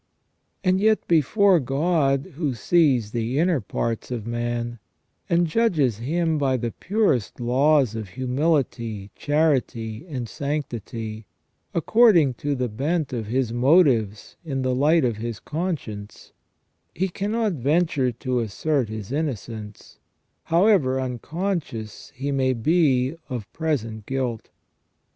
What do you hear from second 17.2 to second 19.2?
AND CONSCIENCE he cannot venture to assert his